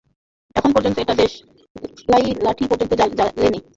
এখন 0.55 0.69
পর্যন্ত 0.73 0.97
একটা 0.99 1.15
দেশলাইকাঠি 1.15 2.63
পর্যন্ত 2.67 2.91
জ্বলেনি! 2.99 3.59